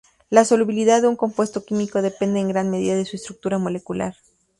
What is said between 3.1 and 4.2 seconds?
estructura molecular.